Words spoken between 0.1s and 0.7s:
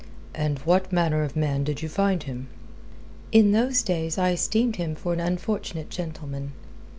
"And